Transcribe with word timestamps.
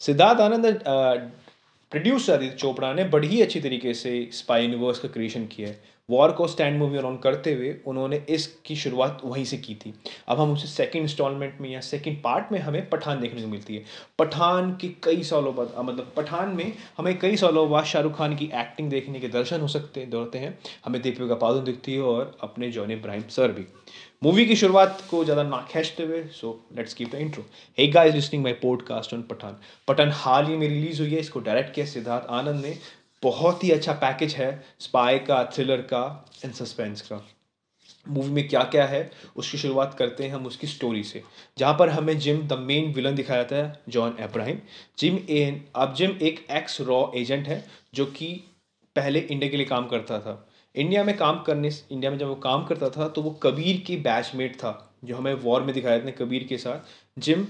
Siddharth 0.00 0.40
Anand 0.40 0.82
producer 1.92 2.46
Chopra 2.58 2.92
ने 2.92 3.04
बड़ी 3.04 3.28
ही 3.28 3.40
अच्छी 3.42 3.60
तरीके 3.60 3.94
से 3.94 4.28
स्पाई 4.32 4.62
यूनिवर्स 4.62 4.98
का 4.98 5.08
क्रिएशन 5.08 5.46
किया 5.46 5.68
है। 5.68 5.95
वॉर 6.08 6.32
को 6.32 6.46
स्टैंड 6.46 6.78
मूवी 6.78 6.98
ऑन 6.98 7.16
करते 7.16 7.52
हुए 7.54 7.74
उन्होंने 7.86 8.22
इसकी 8.28 8.76
शुरुआत 8.76 9.20
वहीं 9.24 9.44
से 9.44 9.56
की 9.58 9.74
थी। 9.74 9.92
अब 10.28 10.40
हम 10.40 10.52
उसे 10.52 10.68
सेकंड 10.68 11.02
इंस्टॉलमेंट 11.02 11.60
में 11.60 11.68
या 11.70 11.80
सेकंड 11.80 12.22
पार्ट 12.22 12.52
में 12.52 12.58
हमें 12.58 12.88
पठान 12.90 13.20
देखने 13.20 13.42
को 13.42 13.48
मिलती 13.48 13.76
है। 13.76 13.82
पठान 14.18 14.70
की 14.76 14.88
कई 15.04 15.22
सालों 15.22 15.54
बाद 15.56 15.72
मतलब 15.78 16.12
पठान 16.16 16.48
में 16.48 16.72
हमें 16.98 17.18
कई 17.18 17.36
सालों 17.36 17.68
बाद 17.70 17.84
शाहरुख 17.84 18.16
खान 18.16 18.36
की 18.36 18.50
एक्टिंग 18.54 18.90
देखने 18.90 19.20
के 19.20 19.28
दर्शन 19.28 19.60
हो 19.60 19.68
सकते 19.68 20.00
हैं, 20.00 20.10
दौड़ते 20.10 20.38
हैं। 20.38 20.58
हमें 20.84 21.00
दीपिका 21.02 21.34
पादुन 21.36 21.64
दिखती 21.64 21.94
है 21.94 22.02
और 22.02 22.36
अपने 22.42 22.70
जॉन 22.70 22.90
इब्राहिम 22.90 23.22
सर 23.30 23.52
भी। 23.52 23.66
मूवी 24.22 24.44
की 24.46 24.56
शुरुआत 24.56 25.02
को 25.10 25.24
ज़्यादा 25.24 25.42
ना 25.42 25.56
खींचते 25.70 26.02
हुए 26.02 26.22
so 26.32 26.58
let's 26.76 26.94
keep 26.94 27.10
the 27.12 27.14
intro 27.16 27.44
hey 27.78 27.86
guys 27.88 28.14
listening 28.14 28.42
my 28.44 28.52
podcast 28.62 29.14
on 29.14 29.22
Pathaan. 29.22 29.56
Pathaan 29.88 30.10
हाल 30.14 30.46
ही 30.46 30.56
में 30.56 30.66
रिलीज़ 30.68 31.02
हुई 31.02 31.10
है, 31.10 31.20
इसको 31.20 31.40
डायरेक्ट 31.40 31.74
किया 31.74 31.86
सिद्धार्थ 31.86 32.26
आनंद 32.30 32.64
ने। 32.64 32.76
बहुत 33.22 33.64
ही 33.64 33.70
अच्छा 33.70 33.92
पैकेज 33.94 34.34
है 34.34 34.50
स्पाई 34.80 35.18
का 35.20 35.42
थ्रिलर 35.54 35.80
का 35.84 36.04
एंड 36.44 36.52
सस्पेंस 36.54 37.00
का। 37.02 37.22
मूवी 38.06 38.30
में 38.30 38.48
क्या 38.48 38.62
क्या 38.64 38.84
है, 38.86 39.10
उसकी 39.36 39.58
शुरुआत 39.58 39.94
करते 39.98 40.24
हैं 40.24 40.32
हम 40.32 40.46
उसकी 40.46 40.66
स्टोरी 40.66 41.02
से। 41.04 41.22
जहाँ 41.58 41.74
पर 41.78 41.88
हमें 41.88 42.18
जिम 42.18 42.46
द 42.48 42.58
मेन 42.60 42.92
विलन 42.92 43.14
दिखाया 43.14 43.42
जाता 43.42 43.56
है 43.56 43.80
जॉन 43.88 44.16
एब्राहिम 44.20 44.58
जिम 44.98 45.18
एन 45.30 45.62
अब 45.76 45.94
जिम 45.94 46.16
एक 46.22 46.46
एक्स 46.50 46.80
रॉ 46.82 47.04
एजेंट 47.16 47.48
है, 47.48 47.64
जो 47.94 48.06
कि 48.06 48.28
पहले 48.96 49.18
इंडिया 49.20 49.50
के 49.50 49.56
लिए 49.56 49.66
काम 49.66 49.86
करता 49.86 50.18
था। 50.20 50.42
इंडिया 50.74 51.04
में 51.04 51.16
काम 51.16 51.42
करने 51.42 51.70
इंडिया 51.92 52.10
में 52.10 52.18
जब 52.18 52.28
वो 52.28 52.34
काम 52.42 52.64
करता 52.64 52.88
था 52.90 53.08
तो 53.08 53.22
वो 53.22 53.30
कबीर 53.42 53.82
की 53.86 53.96
बैचमेट 53.98 54.56
था, 54.56 54.98
जो 55.04 55.16
हमें 55.16 55.32
वॉर 55.34 55.62
में 55.62 55.74
दिखाया 55.74 56.00
था 56.00 56.10
कबीर 56.18 56.44
के 56.44 56.58
साथ। 56.58 57.20
जिम 57.20 57.46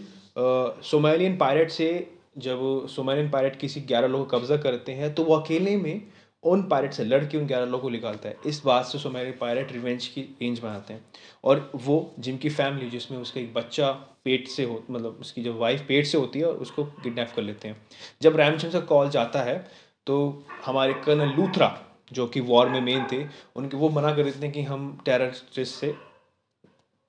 सोमालियन 0.84 1.37
पायरेट 1.37 1.70
से 1.70 1.89
जब 2.36 2.86
सोमालियन 2.88 3.30
पायरेट 3.30 3.56
किसी 3.56 3.80
ग्यारह 3.80 4.08
लोगों 4.08 4.24
कब्जा 4.28 4.56
करते 4.56 4.92
हैं 4.92 5.14
तो 5.14 5.24
वो 5.24 5.36
अकेले 5.36 5.77
में 5.77 6.02
उन 6.44 6.62
पायरेट 6.62 6.92
से 6.92 7.05
लड़ 7.05 7.24
के 7.24 7.38
उन 7.38 7.47
ग्यारह 7.47 7.64
लोगों 7.64 7.78
को 7.78 7.88
निकालता 7.88 8.28
है। 8.28 8.36
इस 8.47 8.62
बात 8.64 8.84
से 8.86 8.98
सोमालियन 8.98 9.34
पायरेट 9.41 9.72
रिवेंज 9.72 10.06
की 10.06 10.20
रेंज 10.42 10.58
बनाते 10.58 10.94
हैं। 10.94 11.05
और 11.44 11.70
वो 11.77 12.14
जिनकी 12.19 12.48
फैमिली, 12.50 12.91
जिसमें 12.91 13.19
उसका 13.19 13.41
एक 13.41 13.52
बच्चा 13.55 13.91
पेट 14.24 14.48
से 14.48 14.64
हो 14.64 14.83
मतलब 14.91 15.19
उसकी 15.20 15.42
जब 15.42 15.58
वाइफ 15.58 15.84
पेट 15.88 16.06
से 16.06 16.19
होती 16.19 16.38
है 16.38 16.46
और 16.46 16.55
उसको 16.56 16.84
किडनैप 16.84 17.33
कर 17.36 17.42
लेते 17.42 17.69
हैं। 17.69 17.77
जब 18.22 18.36
रैमचंद 18.36 18.72
का 18.72 18.80
कॉल 18.83 19.11
जाता 19.11 19.42
है 19.42 19.58
तो 20.06 20.44
हमारे 20.64 20.94
कर्नल 21.05 21.34
लूथरा, 21.36 21.78
जो 22.12 22.27
कि 22.27 22.41
वॉर 22.42 22.68
में 22.68 22.80
मेन 22.80 23.06
थे, 23.12 23.24
उनके 23.56 23.77
वो 23.77 23.89
मना 23.91 24.14
कर 24.14 24.24
देते 24.24 24.39
हैं 24.39 24.52
कि 24.52 24.62
हम 24.62 24.98
टेररिस्ट 25.05 25.61
से 25.62 25.94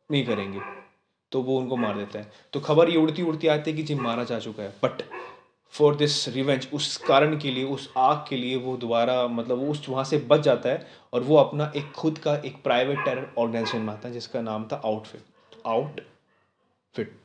नहीं 0.10 0.26
करेंगे। 0.26 0.60
तो 1.32 1.42
वो 1.42 1.60
उनको 1.60 1.78
मार 1.78 1.98
देता 1.98 2.20
है। 2.20 2.32
तो 2.54 2.60
खबर 2.60 2.90
ये 2.90 2.98
उड़ती 2.98 3.22
उड़ती 3.24 3.48
आती 3.48 3.72
है 3.72 3.78
कि 3.78 3.84
जिम 3.84 4.02
मारा 4.02 4.24
जा 4.24 4.40
चुका 4.40 4.64
है। 4.64 4.70
बट 4.84 5.02
फॉर 5.74 5.96
दिस 5.96 6.28
रिवेंज 6.28 6.68
उस 6.74 6.96
कारण 6.98 7.38
के 7.40 7.52
लिए, 7.52 7.64
उस 7.64 7.92
आग 7.98 8.26
के 8.30 8.36
लिए 8.36 8.56
वो 8.58 8.76
दोबारा 8.78 9.28
मतलब 9.28 9.58
वो 9.58 9.72
उस 9.72 9.86
वहाँ 9.90 10.04
से 10.04 10.18
बच 10.30 10.42
जाता 10.42 10.70
है 10.70 10.86
और 11.14 11.24
वो 11.24 11.36
अपना 11.38 11.72
एक 11.76 11.92
खुद 11.92 12.18
का 12.18 12.36
एक 12.38 12.62
प्राइवेट 12.64 13.04
टेरर 13.06 13.32
ऑर्गेनाइजेशन 13.38 13.86
बनाता 13.86 14.08
है, 14.08 14.14
जिसका 14.14 14.42
नाम 14.42 14.68
था 14.72 14.82
आउटफिट 14.86 15.62
आउट 15.68 16.02
फिट 16.96 17.16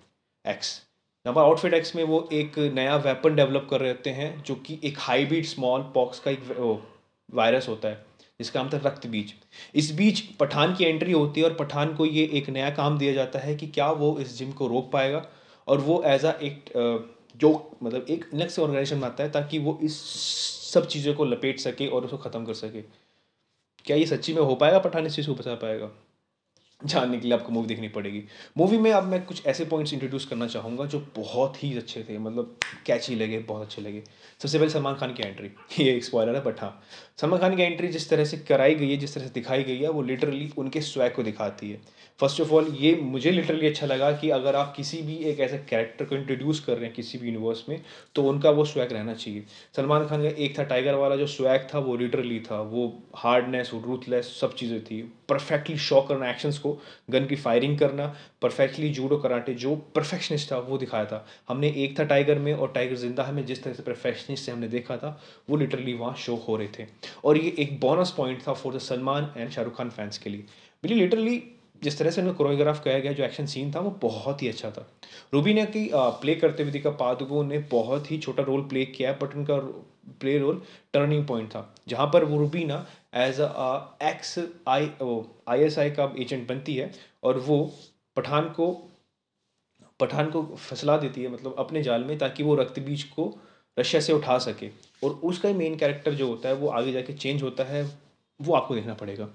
एक्स 0.44 0.80
पर 1.26 1.40
आउटफिट 1.40 1.74
एक्स 1.74 1.94
में 1.96 2.02
वो 2.04 2.28
एक 2.32 2.58
नया 2.74 2.96
वेपन 2.98 3.34
डेवलप 3.36 3.66
कर 3.70 3.80
रहे 3.80 4.12
हैं, 4.12 4.42
जो 4.42 4.54
कि 4.56 4.78
एक 4.84 4.96
हाईब्रिड 5.00 5.44
स्मॉल 5.46 5.82
पॉक्स 5.94 6.20
का 6.20 6.30
एक 6.30 6.82
वायरस 7.28 7.68
होता 7.68 7.88
है, 7.88 8.04
जिसका 8.40 8.62
नाम 8.62 8.70
था 8.70 8.80
रक्त 8.84 9.06
बीज। 9.06 9.32
इस 9.74 9.90
बीच 9.96 10.20
पठान 10.40 10.74
की 10.74 10.84
एंट्री 10.84 11.12
होती 11.12 11.40
है 11.40 11.46
और 11.46 11.54
पठान 11.54 11.94
को 11.94 12.06
ये 12.06 12.24
एक 12.34 12.48
नया 12.50 12.70
काम 12.72 12.98
दिया 12.98 13.12
जाता 13.12 13.38
है 13.38 13.54
कि 13.56 13.66
क्या 13.68 13.90
वो 13.92 14.16
इस 14.20 14.36
जिम 14.38 14.52
को 14.52 14.66
रोक 14.68 14.90
पाएगा 14.92 15.24
और 15.68 15.80
वो 15.80 16.02
एज 16.06 16.24
अ 16.24 16.32
एक 16.42 16.70
जो 17.36 17.78
मतलब 17.82 18.06
एक 18.10 18.24
अलग 18.34 18.48
से 18.48 18.62
ऑर्गेनाइजेशन 18.62 19.00
बनाता 19.00 19.24
है 19.24 19.30
ताकि 19.30 19.58
वो 19.58 19.78
इस 19.82 19.98
सब 20.72 20.86
चीज़ों 20.86 21.14
को 21.14 21.24
लपेट 21.24 21.60
सके 21.60 21.86
और 21.86 22.04
उसको 22.04 22.16
ख़त्म 22.18 22.44
कर 22.44 22.54
सके। 22.54 22.82
क्या 23.84 23.96
ये 23.96 24.06
सच्ची 24.06 24.34
में 24.34 24.42
हो 24.42 24.54
पाएगा? 24.54 24.78
पठान 24.78 25.06
इस 25.06 25.16
चीज़ 25.16 25.26
को 25.26 25.34
बचा 25.34 25.54
पाएगा। 25.54 25.90
जानने 26.86 27.18
के 27.18 27.28
लिए 27.28 27.36
आपको 27.36 27.52
मूवी 27.52 27.66
देखनी 27.66 27.88
पड़ेगी। 27.88 28.22
मूवी 28.58 28.78
में 28.78 28.92
अब 28.92 29.04
मैं 29.04 29.24
कुछ 29.24 29.46
ऐसे 29.46 29.64
पॉइंट्स 29.64 29.92
इंट्रोड्यूस 29.92 30.24
करना 30.24 30.46
चाहूँगा 30.46 30.86
जो 30.86 30.98
बहुत 31.16 31.64
ही 31.64 31.76
अच्छे 31.76 32.02
थे 32.02 32.18
मतलब 32.18 32.56
कैची 32.86 33.14
लगे, 33.14 33.38
बहुत 33.38 33.62
अच्छे 33.62 33.82
लगे। 33.82 34.02
सबसे 34.42 34.58
पहले 34.58 34.70
सलमान 34.70 34.94
खान 34.94 35.14
की 35.14 35.22
एंट्री 35.22 35.50
ये 35.84 35.96
एक 35.96 36.04
स्पॉयलर 36.04 36.34
है 36.34 36.44
बट 36.44 36.60
हाँ। 36.60 36.82
सलमान 37.20 37.40
खान 37.40 37.56
की 37.56 37.62
एंट्री 37.62 37.88
जिस 37.88 38.10
तरह 38.10 38.24
से 38.24 38.36
कराई 38.36 38.74
गई 38.74 38.90
है, 38.90 38.96
जिस 38.96 39.14
तरह 39.14 39.24
से 39.24 39.30
दिखाई 39.30 39.62
गई 39.62 39.78
है, 39.78 39.88
वो 39.88 40.02
लिटरली 40.02 40.50
उनके 40.58 40.80
स्वैग 40.80 41.14
को 41.14 41.22
दिखाती 41.22 41.70
है। 41.70 41.80
फ़र्स्ट 42.20 42.40
ऑफ़ 42.40 42.50
ऑल 42.50 42.66
ये 42.80 42.94
मुझे 42.94 43.30
लिटरली 43.30 43.66
अच्छा 43.66 43.86
लगा 43.86 44.12
कि 44.12 44.30
अगर 44.30 44.56
आप 44.56 44.74
किसी 44.76 45.02
भी 45.02 45.16
एक 45.16 45.40
ऐसे 45.40 45.58
कैरेक्टर 45.58 46.04
को 46.04 46.16
इंट्रोड्यूस 46.16 46.60
कर 46.60 46.74
रहे 46.74 46.84
हैं 46.84 46.94
किसी 46.94 47.18
भी 47.18 47.26
यूनिवर्स 47.26 47.64
में 47.68 47.82
तो 48.14 48.22
उनका 48.22 48.50
वो 48.50 48.64
स्वैग 48.64 48.92
रहना 48.92 49.14
चाहिए। 49.14 49.44
सलमान 49.76 50.06
खान 50.06 50.22
का 50.22 50.28
एक 50.28 50.58
था 50.58 50.62
टाइगर 50.62 50.94
वाला, 50.94 51.16
जो 51.16 51.26
स्वैग 51.26 51.66
था, 51.74 51.78
वो 51.78 51.96
लिटरली 51.96 52.40
था। 52.40 52.60
वो 52.60 53.02
हार्डनेस 53.16 53.70
वो 53.74 53.80
रूथलेस 53.80 54.36
सब 54.40 54.54
चीज़ें 54.54 54.84
थी। 54.84 55.02
परफेक्टली 55.28 55.76
शॉ 55.78 56.00
करना 56.00 56.30
एक्शंस 56.30 56.58
को 56.58 56.71
गन 57.10 57.26
की 57.26 57.36
फायरिंग 57.36 57.78
करना 57.78 58.06
परफेक्टली 58.42 58.88
जूडो 58.90 59.16
कराटे 59.18 59.54
जो 59.54 59.74
परफेक्शनिस्ट 59.94 60.50
था, 60.52 60.58
वो 60.58 60.78
दिखाया 60.78 61.04
था। 61.04 61.24
हमने 61.48 61.68
एक 61.76 61.98
था 61.98 62.04
टाइगर 62.04 62.38
में 62.38 62.52
और 62.54 62.72
टाइगर 62.72 62.96
ज़िंदा 62.96 63.22
है 63.22 63.32
में, 63.32 63.44
जिस 63.46 63.62
तरह 63.64 63.74
से 63.74 63.82
परफेक्शनिस्ट 63.82 64.44
से 64.44 64.52
हमने 64.52 64.68
देखा 64.68 64.96
था, 64.96 65.18
वो 65.50 65.56
लिटरली 65.56 65.94
वहाँ 65.94 66.14
शो 66.16 66.36
हो 66.48 66.56
रहे 66.56 66.68
थे। 66.78 66.86
और 67.24 67.38
ये 67.38 67.54
एक 67.58 67.78
बोनस 67.80 68.14
पॉइंट 68.16 68.46
था 68.48 68.52
for 68.54 68.74
the 68.74 68.78
Salman 68.80 69.32
and 69.36 69.50
Shahrukh 69.50 69.76
Khan 69.76 69.90
fans 69.90 70.18
के 70.18 70.30
लिए। 70.30 70.44
बिल्कुल 70.82 70.98
लिटरली 70.98 71.42
जिस 71.82 71.98
तरह 71.98 72.10
से 72.10 72.20
उन्हें 72.20 72.34
कोरियोग्राफ 72.36 72.82
किया 72.84 72.98
गया, 72.98 73.12
जो 73.12 73.24
एक्शन 73.24 73.46
सीन 73.46 73.72
था, 73.74 73.80
वो 73.80 73.90
बहुत 74.02 74.42
ही 74.42 74.48
अच्छा 74.48 74.70
था। 74.70 74.86
रूबीना 75.34 75.64
की 75.66 75.88
प्ले 75.94 76.34
करते 76.34 76.62
हुए 76.62 76.72
दिखा, 76.72 76.90
पादुको 76.92 77.42
ने 77.42 77.58
बहुत 77.70 78.10
ही 78.10 78.18
छोटा 78.18 78.42
रोल 78.42 78.60
प्ले 78.64 78.84
किया 78.86 79.12
बट 79.22 79.34
उनका 79.36 79.56
प्ले 80.20 80.38
रोल 80.38 80.60
टर्निंग 80.92 81.26
पॉइंट 81.26 81.48
था। 81.50 81.74
जहाँ 81.88 82.06
पर 82.06 82.24
वो 82.24 82.38
Rubina 82.38 82.76
as 83.12 83.40
ex 84.02 84.38
I 84.68 84.90
I 85.48 85.60
S 85.60 85.78
I 85.78 85.90
का 85.90 86.12
एजेंट 86.18 86.48
बनती 86.48 86.76
है 86.76 86.90
और 87.24 87.38
वो 87.40 87.58
पठान 88.16 88.48
को 88.50 88.70
पठान 90.00 90.30
को 90.30 90.42
फसला 90.58 90.96
देती 90.98 91.22
है 91.22 91.32
मतलब 91.32 91.54
अपने 91.58 91.82
जाल 91.82 92.04
में 92.04 92.16
ताकि 92.18 92.42
वो 92.42 92.54
रक्त 92.54 92.78
बीज 92.80 93.02
को 93.16 93.32
रशिया 93.76 94.00
से 94.02 94.12
उठा 94.12 94.38
सके। 94.38 94.68
और 95.02 95.10
उसका 95.24 95.52
मेन 95.54 95.76
कैरेक्टर 95.76 96.14
जो 96.14 96.26
होता 96.28 96.48
है, 96.48 96.54
वो 96.54 96.68
आगे 96.70 96.92
जाके 96.92 97.12
चेंज 97.12 97.42
होता 97.42 97.64
है, 97.64 97.82
वो 98.40 98.54
आपको 98.54 98.74
देखना 98.74 98.94
पड़ेगा। 98.94 99.28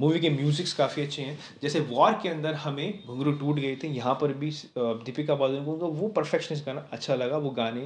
मूवी 0.00 0.20
के 0.20 0.30
म्यूज़िक्स 0.30 0.72
काफ़ी 0.74 1.02
अच्छे 1.02 1.22
हैं। 1.22 1.38
जैसे 1.62 1.80
वॉर 1.82 2.12
के 2.22 2.28
अंदर 2.28 2.54
हमें 2.56 3.02
घुंघरू 3.06 3.32
टूट 3.32 3.56
गए 3.56 3.76
थे, 3.82 3.88
यहाँ 3.88 4.14
पर 4.20 4.32
भी 4.34 4.50
दीपिका 4.78 5.34
पादुकोण 5.34 5.78
को 5.78 5.88
वो 5.88 6.08
परफेक्शनिस्ट 6.10 6.66
गाना 6.66 6.86
अच्छा 6.92 7.14
लगा। 7.14 7.36
वो 7.38 7.50
गाने 7.52 7.80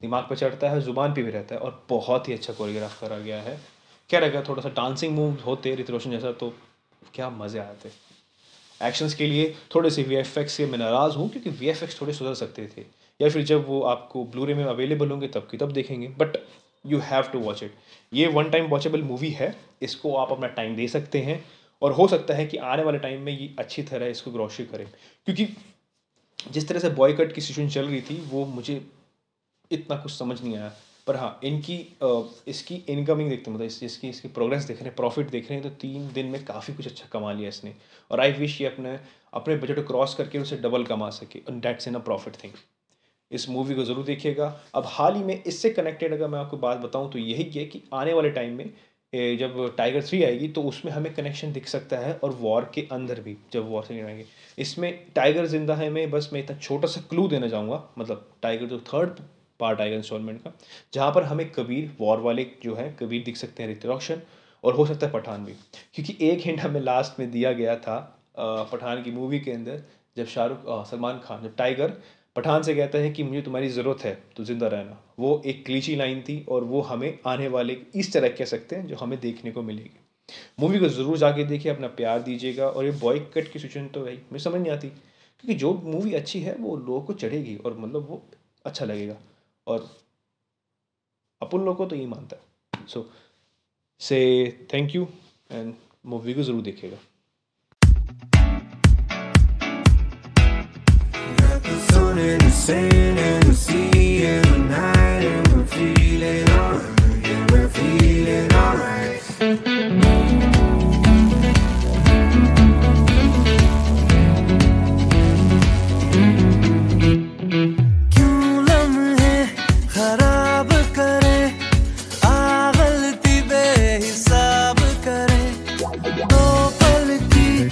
दिमाग 0.00 0.26
पर 0.30 0.36
चढ़ता 0.36 0.70
है, 0.70 0.80
ज़ुबान 0.80 1.14
पे 1.14 1.22
भी 1.22 1.30
रहता 1.30 1.54
है 1.54 1.60
और 1.60 1.84
बहुत 1.88 2.28
ही 2.28 2.34
अच्छा 2.34 2.52
कोरियोग्राफ 2.52 3.00
करा 3.00 3.18
गया 3.18 3.40
है। 3.42 3.58
क्या 4.12 4.20
लगा 4.20 4.40
थोड़ा 4.42 4.62
सा 4.62 4.68
डांसिंग 4.68 5.14
मूव 5.14 5.36
होते 5.40 5.74
ऋत 5.74 5.90
रोशन 5.90 6.10
जैसा 6.10 6.32
तो 6.32 6.48
क्या 7.14 7.28
मज़े 7.30 7.58
आते। 7.58 7.90
एक्शंस 8.80 9.14
के 9.14 9.26
लिए 9.26 9.54
थोड़े 9.74 9.90
से 9.90 10.02
वी 10.02 10.14
एफ़ 10.14 10.38
एक्स 10.40 10.52
से 10.52 10.66
मैं 10.66 10.78
नाराज़ 10.78 11.16
हूँ, 11.16 11.28
क्योंकि 11.30 11.50
वीएफएक्स 11.50 12.00
थोड़े 12.00 12.12
सुधर 12.12 12.34
सकते 12.34 12.66
थे। 12.76 12.84
या 13.20 13.28
फिर 13.28 13.42
जब 13.42 13.66
वो 13.66 13.80
आपको 13.82 14.24
ब्लूरे 14.24 14.54
में 14.54 14.64
अवेलेबल 14.64 15.10
होंगे, 15.10 15.28
तब 15.28 15.48
की 15.50 15.56
तब 15.56 15.72
देखेंगे। 15.72 16.08
But 16.08 16.36
you 16.86 16.98
have 16.98 17.22
to 17.22 17.38
watch 17.38 17.62
it 17.62 17.74
ये 18.12 18.26
वन 18.26 18.50
टाइम 18.50 18.66
वॉचेबल 18.66 19.02
मूवी 19.02 19.30
है, 19.30 19.54
इसको 19.82 20.14
आप 20.16 20.32
अपना 20.32 20.46
टाइम 20.46 20.76
दे 20.76 20.88
सकते 20.88 21.18
हैं। 21.18 21.44
और 21.82 21.92
हो 21.92 22.08
सकता 22.08 22.34
है 22.34 22.46
कि 22.46 22.56
आने 22.56 22.82
वाले 22.82 22.98
टाइम 22.98 23.22
में 23.22 23.38
ये 23.38 23.54
अच्छी 23.58 23.82
तरह 23.82 24.06
इसको 24.06 24.30
ग्रॉसरी 24.30 24.66
करें। 24.66 24.86
क्योंकि 25.26 25.48
जिस 26.50 26.68
तरह 26.68 26.80
से 26.80 26.90
बॉयकट 26.90 27.32
की 27.32 27.40
सिचुएशन 27.40 27.70
चल 27.70 27.86
रही 27.86 28.00
थी, 28.00 28.20
वो 28.20 28.44
मुझे 28.46 28.82
इतना 29.70 29.96
कुछ 29.96 30.12
समझ 30.12 30.42
नहीं 30.42 30.56
आया। 30.56 30.72
पर 31.06 31.16
हाँ 31.16 31.38
इनकी 31.44 31.76
इसकी 32.48 32.74
इनकमिंग 32.88 33.28
देखते 33.30 33.50
हैं 33.50 33.56
मतलब 33.56 33.66
इस, 33.66 33.82
इसकी 33.82 34.08
इसकी 34.08 34.28
प्रोग्रेस 34.30 34.64
देख 34.64 34.76
रहे 34.76 34.86
हैं 34.86 34.94
प्रॉफिट 34.96 35.30
देख 35.30 35.50
रहे 35.50 35.58
हैं 35.58 35.68
तो 35.68 35.74
तीन 35.78 36.12
दिन 36.12 36.26
में 36.26 36.44
काफ़ी 36.44 36.74
कुछ 36.74 36.86
अच्छा 36.86 37.08
कमा 37.12 37.32
लिया 37.32 37.48
इसने। 37.48 37.74
और 38.10 38.20
आई 38.20 38.32
विश 38.32 38.60
ये 38.60 38.66
अपने 38.66 38.98
अपने 39.32 39.56
बजट 39.56 39.76
को 39.76 39.82
क्रॉस 39.86 40.14
करके 40.14 40.38
उसे 40.38 40.56
डबल 40.58 40.84
कमा 40.84 41.10
सके। 41.12 41.38
And 41.40 41.62
that's 41.62 41.88
in 41.88 41.94
a 41.94 41.98
profit 42.00 42.36
thing 42.44 42.52
इस 43.30 43.48
मूवी 43.48 43.74
को 43.74 43.84
ज़रूर 43.84 44.04
देखिएगा। 44.04 44.46
अब 44.74 44.84
हाल 44.86 45.14
ही 45.16 45.24
में 45.24 45.42
इससे 45.42 45.70
कनेक्टेड 45.72 46.12
अगर 46.12 46.28
मैं 46.28 46.38
आपको 46.38 46.56
बात 46.58 46.78
बताऊँ 46.78 47.10
तो 47.12 47.18
यही 47.18 47.50
है 47.50 47.64
कि 47.66 47.82
आने 47.94 48.12
वाले 48.12 48.30
टाइम 48.30 48.56
में 48.56 48.72
जब 49.38 49.74
टाइगर 49.76 50.02
थ्री 50.02 50.22
आएगी 50.24 50.46
तो 50.48 50.62
उसमें 50.64 50.90
हमें 50.92 51.12
कनेक्शन 51.14 51.52
दिख 51.52 51.66
सकता 51.68 51.96
है 51.98 52.12
और 52.14 52.30
वॉर 52.32 52.70
के 52.74 52.86
अंदर 52.92 53.20
भी, 53.20 53.36
जब 53.52 53.68
वॉर 53.70 53.84
से 53.84 54.00
आएँगे। 54.00 54.24
इसमें 54.58 55.12
टाइगर 55.14 55.46
ज़िंदा 55.46 55.74
है, 55.74 55.88
मैं 55.90 56.10
बस, 56.10 56.28
मैं 56.32 56.40
इतना 56.40 56.56
छोटा 56.58 56.88
सा 56.88 57.00
क्लू 57.10 57.26
देना 57.28 57.48
चाहूँगा। 57.48 57.82
मतलब 57.98 58.30
टाइगर 58.42 58.66
जो 58.66 58.78
थर्ड 58.88 59.20
पार्ट 59.60 59.80
आएगा 59.80 59.96
इंस्टॉलमेंट 59.96 60.42
का, 60.42 60.52
जहाँ 60.94 61.12
पर 61.14 61.22
हमें 61.24 61.50
कबीर 61.52 61.90
वॉर 62.00 62.20
वाले 62.20 62.46
जो 62.64 62.74
है, 62.74 62.88
कबीर 63.00 63.22
दिख 63.24 63.36
सकते 63.36 63.62
हैं 63.62 63.70
ऋतिक 63.70 63.86
रोशन, 63.86 64.20
और 64.64 64.74
हो 64.74 64.86
सकता 64.86 65.06
है 65.06 65.12
पठान 65.12 65.44
भी। 65.44 65.52
क्योंकि 65.94 66.16
एक 66.22 66.40
हिंट 66.40 66.60
हमें 66.60 66.80
लास्ट 66.80 67.18
में 67.20 67.30
दिया 67.30 67.52
गया 67.52 67.76
था 67.78 67.98
पठान 68.38 69.02
की 69.02 69.10
मूवी 69.12 69.40
के 69.40 69.52
अंदर, 69.52 69.82
जब 70.16 70.26
शाहरुख 70.26 70.88
सलमान 70.90 71.20
खान, 71.24 71.42
जब 71.42 71.56
टाइगर 71.56 71.96
पठान 72.36 72.62
से 72.62 72.74
कहता 72.74 72.98
है 72.98 73.10
कि 73.10 73.22
मुझे 73.22 73.40
तुम्हारी 73.42 73.68
ज़रूरत 73.68 74.04
है 74.04 74.12
तो 74.36 74.44
ज़िंदा 74.44 74.66
रहना। 74.66 74.98
वो 75.18 75.40
एक 75.46 75.64
क्लीची 75.66 75.96
लाइन 75.96 76.22
थी, 76.22 76.44
और 76.48 76.64
वो 76.64 76.80
हमें 76.82 77.18
आने 77.26 77.48
वाले 77.48 77.76
इस 77.94 78.12
तरह 78.12 78.28
कह 78.28 78.44
सकते 78.44 78.76
हैं, 78.76 78.86
जो 78.86 78.96
हमें 78.96 79.18
देखने 79.20 79.50
को 79.52 79.62
मिलेगी। 79.62 79.98
मूवी 80.60 80.78
को 80.78 80.88
ज़रूर 80.88 81.18
जाके 81.18 81.44
देखिए, 81.44 81.72
अपना 81.72 81.88
प्यार 81.90 82.22
दीजिएगा, 82.22 82.68
और 82.68 82.84
ये 82.84 82.90
बॉय 83.00 83.18
कट 83.34 83.52
की 83.52 83.58
सिचुएशन 83.58 83.88
तो 83.88 84.04
भाई 84.04 84.18
मुझे 84.32 84.44
समझ 84.44 84.60
नहीं 84.60 84.72
आती। 84.72 84.88
क्योंकि 84.88 85.54
जो 85.54 85.72
मूवी 85.84 86.12
अच्छी 86.14 86.40
है, 86.40 86.54
वो 86.54 86.76
लोगों 86.76 87.00
को 87.02 87.12
चढ़ेगी, 87.14 87.56
और 87.56 87.76
मतलब 87.78 88.08
वो 88.08 88.22
अच्छा 88.64 88.84
लगेगा। 88.84 89.16
और 89.66 89.88
अपन 91.42 91.64
लोग 91.64 91.76
को 91.76 91.86
तो 91.86 91.96
यही 91.96 92.06
मानता 92.06 92.36
है। 92.36 92.86
सो 92.88 93.06
से 94.00 94.20
थैंक 94.74 94.94
यू 94.94 95.06
एंड 95.52 95.74
मूवी 96.06 96.34
को 96.34 96.42
ज़रूर 96.42 96.62
देखेगा 96.62 96.98